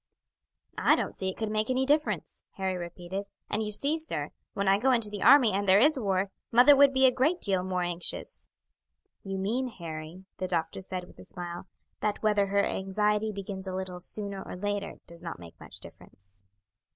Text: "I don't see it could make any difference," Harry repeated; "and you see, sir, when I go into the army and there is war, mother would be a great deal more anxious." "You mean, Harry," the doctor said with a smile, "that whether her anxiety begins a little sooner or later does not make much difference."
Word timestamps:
"I 0.79 0.95
don't 0.95 1.15
see 1.15 1.29
it 1.29 1.37
could 1.37 1.51
make 1.51 1.69
any 1.69 1.85
difference," 1.85 2.43
Harry 2.53 2.75
repeated; 2.75 3.27
"and 3.51 3.61
you 3.61 3.71
see, 3.71 3.99
sir, 3.99 4.31
when 4.55 4.67
I 4.67 4.79
go 4.79 4.89
into 4.91 5.11
the 5.11 5.21
army 5.21 5.51
and 5.51 5.67
there 5.67 5.77
is 5.79 5.99
war, 5.99 6.31
mother 6.51 6.75
would 6.75 6.91
be 6.91 7.05
a 7.05 7.11
great 7.11 7.39
deal 7.39 7.61
more 7.63 7.83
anxious." 7.83 8.47
"You 9.23 9.37
mean, 9.37 9.67
Harry," 9.67 10.25
the 10.37 10.47
doctor 10.47 10.81
said 10.81 11.03
with 11.05 11.19
a 11.19 11.23
smile, 11.23 11.67
"that 11.99 12.23
whether 12.23 12.47
her 12.47 12.65
anxiety 12.65 13.31
begins 13.31 13.67
a 13.67 13.75
little 13.75 13.99
sooner 13.99 14.41
or 14.41 14.55
later 14.55 14.95
does 15.05 15.21
not 15.21 15.37
make 15.37 15.59
much 15.59 15.79
difference." 15.79 16.41